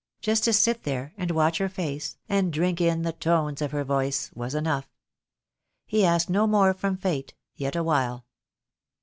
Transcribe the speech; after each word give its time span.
Just 0.19 0.45
to 0.45 0.53
sit 0.53 0.81
there, 0.81 1.13
and 1.15 1.29
watch 1.29 1.59
her 1.59 1.69
face, 1.69 2.17
and 2.27 2.51
drink 2.51 2.81
in 2.81 3.03
the 3.03 3.13
tones 3.13 3.61
of 3.61 3.69
her 3.71 3.83
voice, 3.83 4.31
was 4.33 4.55
enough. 4.55 4.89
He 5.85 6.03
asked 6.03 6.27
no 6.27 6.47
more 6.47 6.73
from 6.73 6.97
Fate, 6.97 7.35
yet 7.55 7.75
awhile. 7.75 8.25